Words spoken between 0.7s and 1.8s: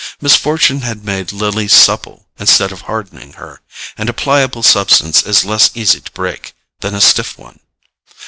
had made Lily